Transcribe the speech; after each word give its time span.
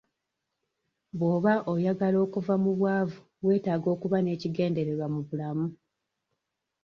Bw'oba 1.17 1.53
oyagala 1.73 2.17
okuva 2.25 2.53
mu 2.63 2.71
bwavu 2.77 3.19
weetaaga 3.45 3.87
okuba 3.95 4.17
n'ekigendererwa 4.21 5.05
mu 5.13 5.21
bulamu. 5.27 5.67